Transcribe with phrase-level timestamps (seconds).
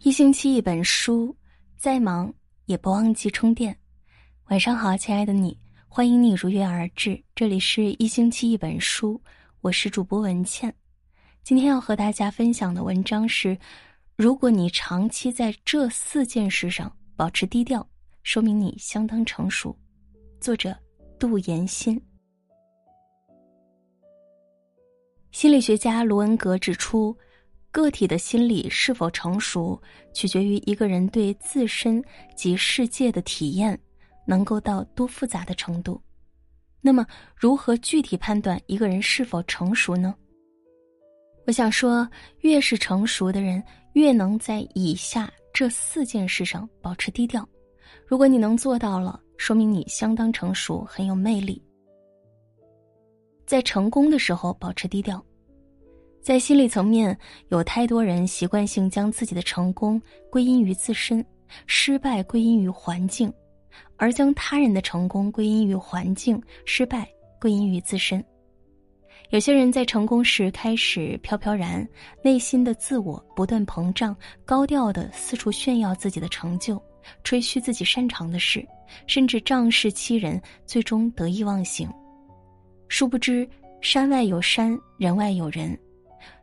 [0.00, 1.36] 一星期一本书，
[1.76, 2.32] 再忙
[2.66, 3.76] 也不忘记充电。
[4.44, 5.58] 晚上好，亲爱的你，
[5.88, 7.20] 欢迎你如约而至。
[7.34, 9.20] 这里是一星期一本书，
[9.60, 10.72] 我是主播文倩。
[11.42, 13.58] 今天要和大家分享的文章是：
[14.14, 17.84] 如果你长期在这四件事上保持低调，
[18.22, 19.76] 说明你相当成熟。
[20.38, 20.76] 作者：
[21.18, 22.00] 杜岩新。
[25.32, 27.16] 心理学家卢文格指出。
[27.70, 29.80] 个体的心理是否成熟，
[30.12, 32.02] 取决于一个人对自身
[32.34, 33.78] 及世界的体验
[34.26, 36.00] 能够到多复杂的程度。
[36.80, 40.14] 那么，如何具体判断一个人是否成熟呢？
[41.46, 42.08] 我想说，
[42.40, 43.62] 越是成熟的人，
[43.94, 47.46] 越能在以下这四件事上保持低调。
[48.06, 51.62] 如果你能做到了，说明你相当成熟，很有魅力。
[53.46, 55.24] 在成功的时候保持低调。
[56.28, 57.18] 在心理层面，
[57.48, 59.98] 有太多人习惯性将自己的成功
[60.30, 61.24] 归因于自身，
[61.66, 63.32] 失败归因于环境，
[63.96, 67.08] 而将他人的成功归因于环境，失败
[67.40, 68.22] 归因于自身。
[69.30, 71.88] 有些人在成功时开始飘飘然，
[72.22, 76.78] 内心的自我不断膨胀，高调的四处炫耀自己的成就，
[77.24, 78.62] 吹嘘自己擅长的事，
[79.06, 81.90] 甚至仗势欺人，最终得意忘形。
[82.86, 83.48] 殊不知，
[83.80, 85.74] 山外有山，人外有人。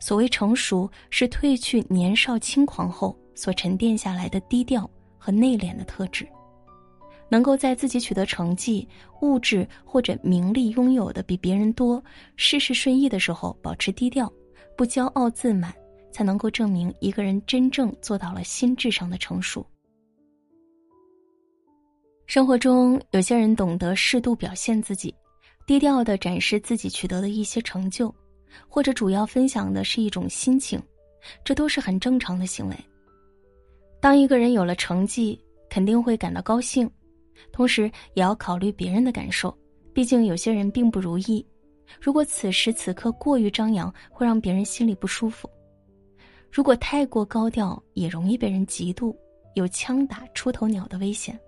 [0.00, 6.26] 所谓成熟，是褪去年少轻狂后所沉淀下来的低调和内敛的特质，
[7.28, 8.88] 能够在自己取得成绩、
[9.20, 12.02] 物质或者名利拥有的比别人多、
[12.34, 14.32] 事事顺意的时候保持低调，
[14.76, 15.72] 不骄傲自满，
[16.10, 19.64] 才能够证明一个人真正做到了心智上的成熟。
[22.26, 25.14] 生活中，有些人懂得适度表现自己，
[25.66, 28.14] 低调的展示自己取得的一些成就。
[28.68, 30.80] 或者主要分享的是一种心情，
[31.44, 32.76] 这都是很正常的行为。
[34.00, 36.90] 当一个人有了成绩，肯定会感到高兴，
[37.52, 39.56] 同时也要考虑别人的感受。
[39.92, 41.44] 毕竟有些人并不如意，
[42.00, 45.48] 如果此时此刻过于张扬，会让别人心里不舒服；
[46.50, 49.14] 如果太过高调，也容易被人嫉妒，
[49.54, 51.38] 有枪打出头鸟的危险。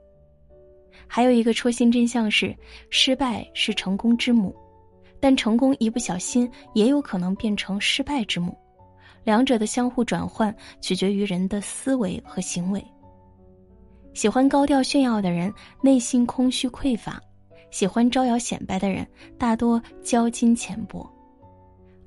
[1.07, 2.55] 还有一个戳心真相是：
[2.91, 4.55] 失败是成功之母。
[5.23, 8.59] 但成功一不小心也有可能变成失败之母，
[9.23, 12.85] 两者的相互转换取决于人的思维和行为。
[14.15, 17.23] 喜欢高调炫耀的人内心空虚匮乏，
[17.71, 19.07] 喜欢招摇显摆的人
[19.39, 21.09] 大多交金浅薄，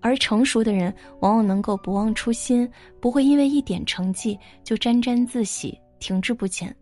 [0.01, 6.75] 而成熟的人往往能够不忘初心，不会因为一点成绩就沾沾自喜、停滞不前。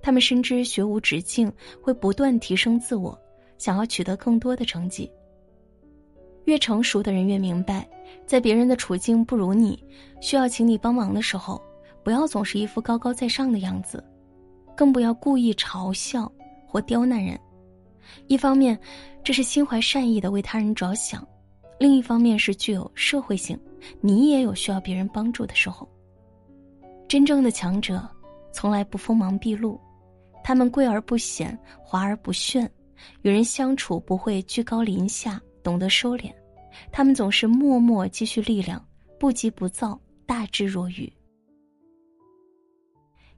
[0.00, 1.52] 他们深知学无止境，
[1.82, 3.16] 会不断提升自我，
[3.58, 5.10] 想要取得更多的成绩。
[6.48, 7.86] 越成熟的人越明白，
[8.24, 9.84] 在别人的处境不如你，
[10.18, 11.60] 需要请你帮忙的时候，
[12.02, 14.02] 不要总是一副高高在上的样子，
[14.74, 16.32] 更不要故意嘲笑
[16.66, 17.38] 或刁难人。
[18.28, 18.78] 一方面，
[19.22, 21.20] 这是心怀善意的为他人着想；
[21.78, 23.60] 另一方面是具有社会性，
[24.00, 25.86] 你也有需要别人帮助的时候。
[27.06, 28.08] 真正的强者，
[28.54, 29.78] 从来不锋芒毕露，
[30.42, 32.64] 他们贵而不显，华而不炫，
[33.20, 35.38] 与人相处不会居高临下。
[35.60, 36.32] 懂得收敛，
[36.90, 38.84] 他们总是默默积蓄力量，
[39.18, 41.12] 不急不躁，大智若愚。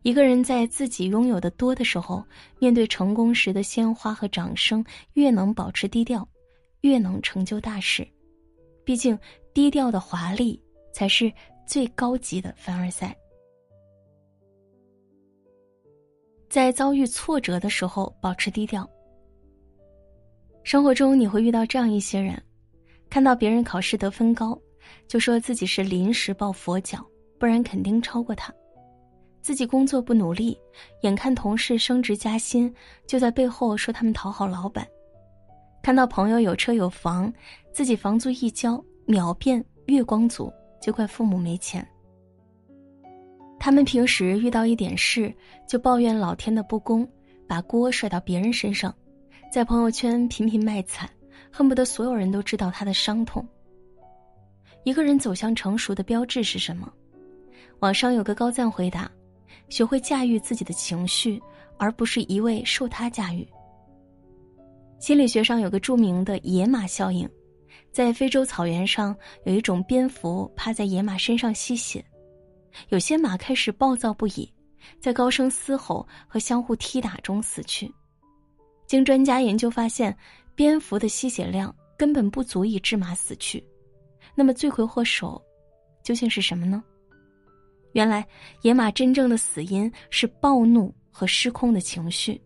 [0.03, 2.25] 一个人在自己拥有的多的时候，
[2.59, 6.27] 面对成功时的鲜花和掌声，越能保持低调，
[6.81, 8.07] 越能成就大事。
[8.83, 9.19] 毕竟，
[9.53, 10.59] 低调的华丽
[10.93, 11.31] 才是
[11.67, 13.15] 最高级的凡尔赛。
[16.49, 18.89] 在遭遇挫折的时候，保持低调。
[20.65, 22.43] 生活中你会遇到这样一些人，
[23.11, 24.57] 看到别人考试得分高，
[25.09, 27.05] 就说自己是临时抱佛脚，
[27.39, 28.53] 不然肯定超过他；
[29.43, 30.57] 自己工作不努力，
[31.03, 32.73] 眼看同事升职加薪，
[33.09, 34.85] 就在背后说他们讨好老板；
[35.83, 37.33] 看到朋友有车有房，
[37.73, 41.85] 自己房租一交秒变月光族，就怪父母没钱。
[43.59, 45.35] 他们平时遇到一点事
[45.69, 47.07] 就抱怨老天的不公，
[47.49, 48.95] 把锅甩到别人身上。
[49.53, 51.11] 在朋友圈频频卖惨，
[51.51, 53.47] 恨不得所有人都知道他的伤痛。
[54.85, 56.93] 一个人走向成熟的标志是什么？
[57.81, 59.11] 网上有个高赞回答：
[59.69, 61.41] 学会驾驭自己的情绪，
[61.79, 63.47] 而不是一味受他驾驭。
[64.99, 67.29] 心理学上有个著名的野马效应，
[67.91, 72.05] 在非洲草原上有一种蝙蝠趴在野马身上吸血，
[72.89, 74.51] 有些马开始暴躁不已，
[75.01, 77.91] 在高声嘶吼和相互踢打中死去。
[78.87, 80.15] 经专家研究发现，
[80.61, 83.65] 蝙蝠的吸血量根本不足以致马死去。
[84.35, 85.43] 那么罪魁祸首
[86.03, 86.85] 究竟是什么呢？
[87.93, 88.23] 原来
[88.61, 92.39] 野马真正的死因是暴怒和失控的情绪，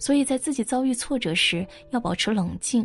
[0.00, 2.84] 所以在自己遭遇挫折时要保持冷静，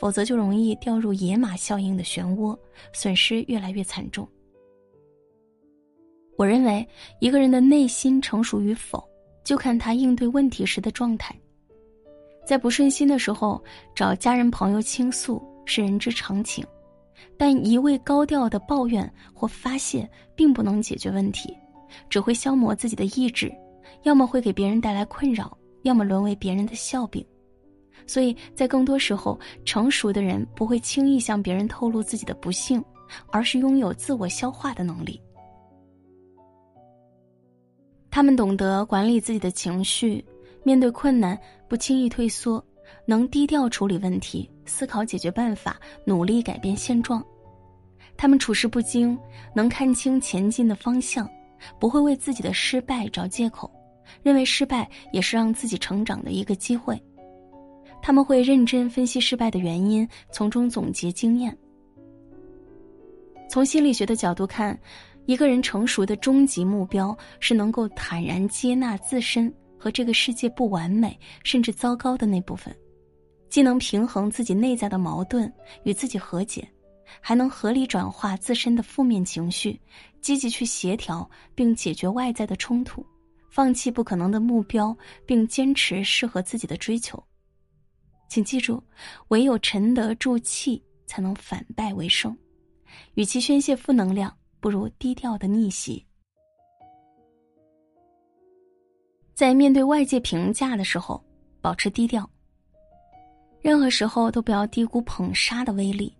[0.00, 2.58] 否则就容易掉入野马效应的漩涡，
[2.94, 4.26] 损失越来越惨重。
[6.38, 6.88] 我认为
[7.20, 9.06] 一个人的内心成熟与否，
[9.44, 11.38] 就看他应对问题时的状态。
[12.46, 13.62] 在不顺心的时候，
[13.94, 16.64] 找家人朋友倾诉是人之常情。
[17.36, 21.56] 但一味高调的抱怨或发泄，并不能解决问题，
[22.08, 23.52] 只会消磨自己的意志，
[24.02, 27.24] 要么会给别人带来困扰，要么沦为别人的笑柄。
[28.06, 32.84] 所以在更多时候，成熟的人不会轻易向别人透露自己的不幸，
[33.32, 35.20] 而是拥有自我消化的能力。
[38.10, 40.24] 他们懂得管理自己的情绪，
[40.62, 41.38] 面对困难
[41.74, 42.64] 不轻易退缩。
[43.04, 47.20] 能低调处理问题，思考解决办法，努力改变现状。
[48.16, 49.18] 他们处事不惊，
[49.56, 51.28] 能看清前进的方向，
[51.80, 53.68] 不会为自己的失败找借口，
[54.22, 56.96] 认为失败也是让自己成长的一个机会。
[58.00, 61.58] 他们会认真分析失败的原因，从中总结经验。
[63.50, 64.78] 从心理学的角度看，
[65.26, 69.52] 一个人成熟的终极目标是能够坦然接纳自身
[69.84, 72.74] 和这个世界不完美甚至糟糕的那部分。
[73.50, 75.52] 既能平衡自己内在的矛盾，
[75.82, 76.66] 与自己和解，
[77.20, 79.78] 还能合理转化自身的负面情绪，
[80.22, 83.04] 积极去协调并解决外在的冲突，
[83.50, 84.96] 放弃不可能的目标，
[85.26, 87.22] 并坚持适合自己的追求。
[88.26, 88.82] 请记住，
[89.28, 92.34] 唯有沉得住气，才能反败为胜。
[93.16, 96.02] 与其宣泄负能量，不如低调的逆袭。
[99.34, 101.20] 在面对外界评价的时候，
[101.60, 102.28] 保持低调。
[103.60, 106.14] 任何时候都不要低估捧杀的威力。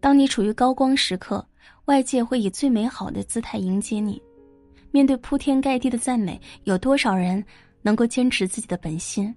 [0.00, 1.46] 当你处于高光时刻，
[1.84, 4.20] 外界会以最美好的姿态迎接你。
[4.90, 7.44] 面对铺天盖地的赞美，有多少人
[7.80, 9.32] 能够坚持自己的本心？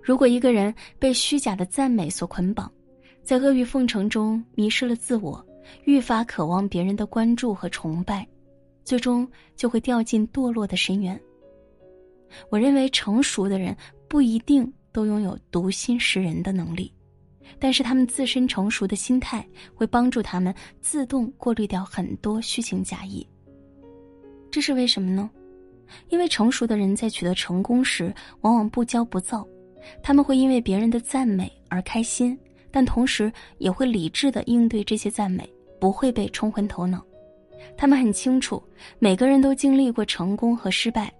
[0.00, 2.70] 如果一个人被虚假的赞美所捆绑，
[3.22, 5.44] 在阿谀奉承中迷失了自我，
[5.84, 8.24] 愈发渴望别人的关注和崇拜，
[8.84, 11.20] 最终就会掉进堕落的深渊。
[12.48, 13.76] 我认为成熟的人
[14.08, 14.72] 不一定。
[14.92, 16.92] 都拥有读心识人的能力，
[17.60, 23.24] 但是他们自身成熟的心态会帮助他们自动过滤掉很多虚情假意。
[24.50, 25.30] 这是为什么呢？
[26.08, 29.46] 因为成熟的人在取得成功时往往不骄不躁，
[30.02, 32.36] 他们会因为别人的赞美而开心，
[32.72, 35.48] 但同时也会理智的应对这些赞美，
[35.78, 37.00] 不会被冲昏头脑。
[37.76, 38.60] 他们很清楚，
[38.98, 41.14] 每个人都经历过成功和失败，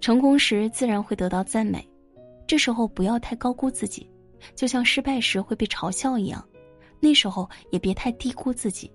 [0.00, 1.86] 成功时自然会得到赞美。
[2.46, 4.08] 这时候不要太高估自己，
[4.54, 6.42] 就像失败时会被嘲笑一样，
[7.00, 8.90] 那时候也别太低估自己，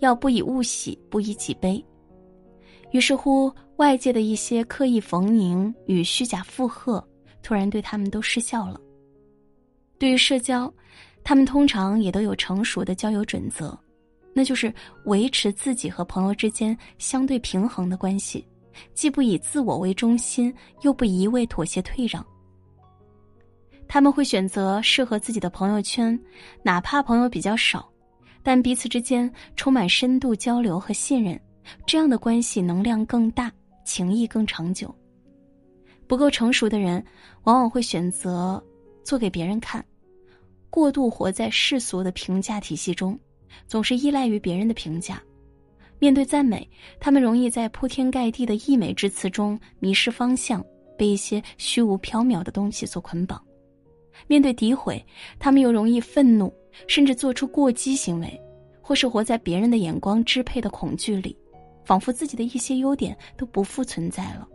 [0.00, 1.84] 要不以物喜，不以己悲。
[2.90, 7.02] 于是乎，外界的一些刻意逢迎与虚假附和，
[7.42, 8.80] 突然对他们都失效了。
[9.98, 10.72] 对于社交，
[11.24, 13.78] 他们通常也都有成熟的交友准则，
[14.34, 14.74] 那就是
[15.06, 18.44] 维持自己和朋友之间相对平衡的关系，
[18.94, 22.24] 既不以自我为中心，又不一味妥协退让。
[23.88, 26.18] 他们会选择适合自己的朋友圈，
[26.62, 27.86] 哪怕朋友比较少，
[28.42, 31.38] 但彼此之间充满深度交流和信任，
[31.86, 33.52] 这样的关系能量更大，
[33.84, 34.94] 情谊更长久。
[36.06, 37.04] 不够成熟的人，
[37.44, 38.62] 往往会选择
[39.04, 39.84] 做给别人看，
[40.70, 43.18] 过度活在世俗的评价体系中，
[43.66, 45.22] 总是依赖于别人的评价。
[46.02, 46.68] 面对赞美，
[46.98, 50.60] 他们容易在铺天盖地的溢美之词中迷失方向，
[50.98, 53.40] 被一些虚无缥缈的东西所捆绑。
[54.26, 55.00] 面对诋毁，
[55.38, 56.52] 他们又容易愤怒，
[56.88, 58.36] 甚至做出过激行为，
[58.80, 61.38] 或是活在别人的眼光支配的恐惧里，
[61.84, 64.48] 仿佛自己的一些优点都不复存在了。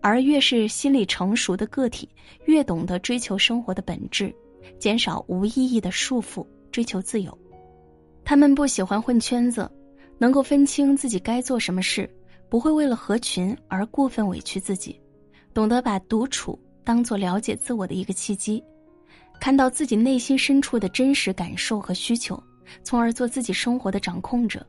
[0.00, 2.08] 而越是心理成熟的个体，
[2.46, 4.34] 越懂得追求生活的本质，
[4.80, 7.38] 减少无意义的束缚，追求自由。
[8.24, 9.70] 他们不喜欢混圈子，
[10.18, 12.08] 能够分清自己该做什么事，
[12.48, 15.00] 不会为了合群而过分委屈自己，
[15.52, 16.58] 懂得把独处。
[16.84, 18.62] 当做了解自我的一个契机，
[19.40, 22.40] 看到自己内心深处的真实感受和需求，
[22.84, 24.64] 从而做自己生活的掌控者。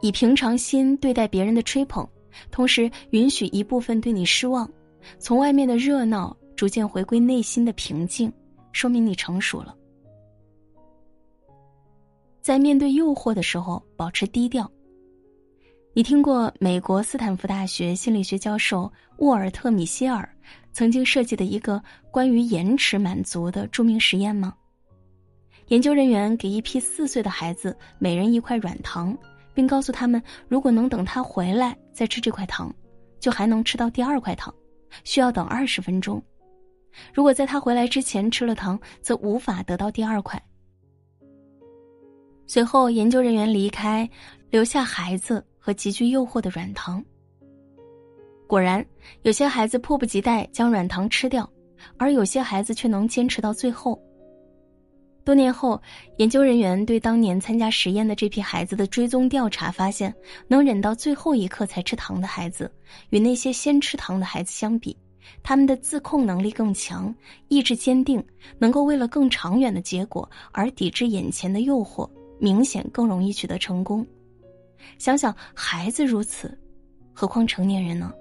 [0.00, 2.08] 以平常心对待别人的吹捧，
[2.52, 4.70] 同时允许一部分对你失望，
[5.18, 8.32] 从外面的热闹逐渐回归内心的平静，
[8.70, 9.74] 说明你成熟了。
[12.48, 14.66] 在面对诱惑的时候，保持低调。
[15.92, 20.26] 你听过美国斯坦福大学心理学教授沃尔特·米歇尔
[20.72, 24.54] 曾经设计的一个关于延迟满足的著名实验吗？
[25.66, 29.14] 研究人员给一批四岁的孩子每人一块软糖，
[29.52, 32.74] 并告诉他们，如果能等他回来再吃这块糖，
[33.20, 34.54] 就还能吃到第二块糖，
[35.04, 36.18] 需要等二十分钟。
[37.12, 40.42] 如果在他回来之前吃了糖，则无法得到第二块。
[42.50, 44.08] 随后，研究人员离开，
[44.48, 47.04] 留下孩子和极具诱惑的软糖。
[48.46, 48.82] 果然，
[49.20, 51.46] 有些孩子迫不及待将软糖吃掉，
[51.98, 54.02] 而有些孩子却能坚持到最后。
[55.26, 55.78] 多年后，
[56.16, 60.12] 研究人员对当年参加实验的这批孩子的追踪调查发现，
[60.46, 62.72] 能忍到最后一刻才吃糖的孩子，
[63.10, 64.96] 与那些先吃糖的孩子相比，
[65.42, 67.14] 他们的自控能力更强，
[67.48, 68.24] 意志坚定，
[68.58, 74.06] 能够为了更长远的结果而抵制眼前的诱惑，明显更容易取得成功。
[74.98, 76.56] 想想孩子如此，
[77.12, 78.12] 何况成年人呢？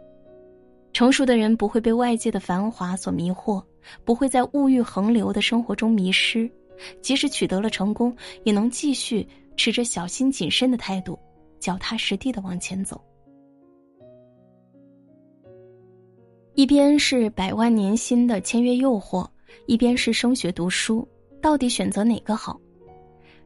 [0.94, 3.64] 成熟的人不会被外界的繁华所迷惑，
[4.04, 6.50] 不会在物欲横流的生活中迷失。
[7.02, 11.18] 即使取得了成功，也能继续持着小心谨慎的态度，
[11.60, 13.00] 脚踏实地的往前走。
[16.54, 19.28] 一边是百万年薪的签约诱惑，
[19.68, 21.08] 一边是升学读书，
[21.42, 22.60] 到底选择哪个好？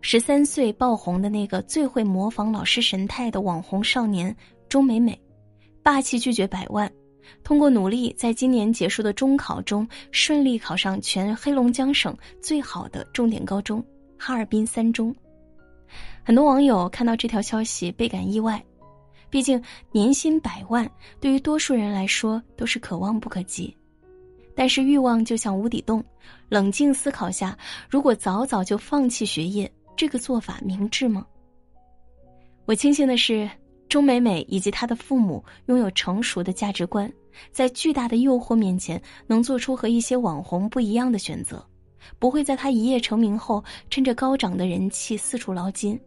[0.04, 4.36] 十三岁爆红的那个最会模仿老师神态的网红少年
[4.68, 5.18] 钟美美，
[5.84, 6.92] 霸气拒绝百万。
[7.44, 13.84] 通过努力，在今年结束的中考中顺利考上全黑龙江省最好的重点高中——
[14.18, 15.16] 哈尔滨三中。
[16.24, 18.62] 很多网友看到这条消息倍感意外，
[19.30, 20.90] 毕竟年薪百万
[21.20, 23.76] 对于多数人来说都是可望不可及。
[24.56, 26.04] 但是欲望就像无底洞，
[26.50, 31.24] 冷静思考下，如果早早就放弃学业，这个做法明智吗？
[32.66, 33.48] 我庆幸的是。
[33.88, 37.12] 钟美美以及她的父母拥有成熟的价值观，
[37.52, 41.64] 在巨大的诱惑面前，能做出和一些网红不一样的选择，
[42.18, 46.00] 不会在她一夜成名后趁着高涨的人气四处捞金，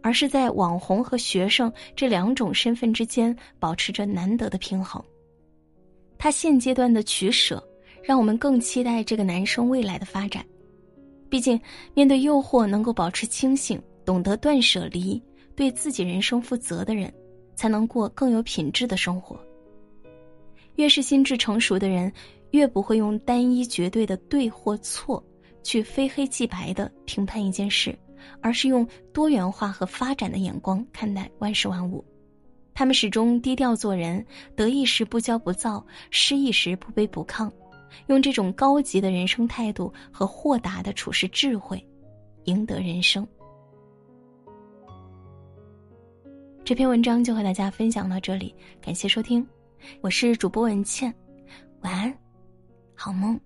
[0.00, 5.00] 而是在网红和学生这两种身份之间保持着难得的平衡。
[6.18, 7.62] 他现阶段的取舍，
[8.02, 10.44] 让我们更期待这个男生未来的发展。
[11.28, 11.60] 毕竟，
[11.94, 15.22] 面对诱惑能够保持清醒，懂得断舍离。
[15.56, 17.14] 对自己人生负责的人，
[17.54, 19.38] 才能过更有品质的生活。
[20.74, 22.12] 越是心智成熟的人，
[22.50, 25.24] 越不会用单一绝对的对或错
[25.62, 27.96] 去非黑即白的评判一件事，
[28.40, 32.04] 而是用多元化和发展的眼光看待万事万物。
[32.74, 34.26] 他们始终低调做人，
[34.56, 37.48] 得意时不骄不躁，失意时不卑不亢，
[38.06, 41.84] 用这种高级的人生态度和豁达的处事智慧，
[42.44, 43.26] 赢得人生。
[46.64, 49.46] 这篇文章就和大家分享到这里，感谢收听，
[50.00, 51.14] 我是主播文倩，
[51.82, 52.18] 晚安，
[52.94, 53.38] 好梦。